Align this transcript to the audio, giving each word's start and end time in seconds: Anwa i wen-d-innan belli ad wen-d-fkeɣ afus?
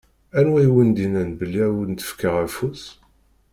Anwa 0.39 0.59
i 0.65 0.67
wen-d-innan 0.73 1.29
belli 1.39 1.61
ad 1.67 1.73
wen-d-fkeɣ 1.75 2.35
afus? 2.45 2.83